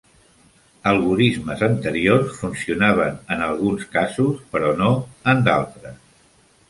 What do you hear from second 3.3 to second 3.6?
en